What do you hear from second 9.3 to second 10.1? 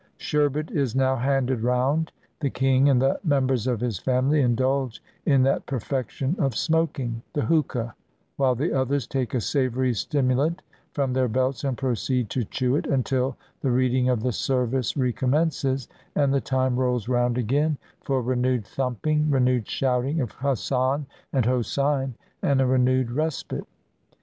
a savory